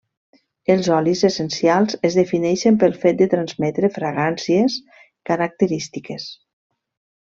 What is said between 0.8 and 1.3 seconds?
olis